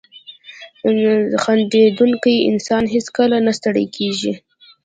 [1.43, 4.33] •خندېدونکی انسان هیڅکله نه ستړی کېږي.